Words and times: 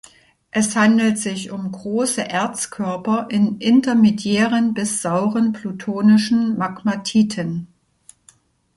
Es 0.49 0.75
handelt 0.75 1.19
sich 1.19 1.51
um 1.51 1.71
große 1.71 2.23
Erzkörper 2.27 3.27
in 3.29 3.59
intermediären 3.59 4.73
bis 4.73 5.03
sauren 5.03 5.53
plutonischen 5.53 6.57
Magmatiten. 6.57 7.67